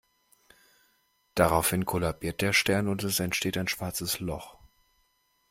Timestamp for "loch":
4.19-4.57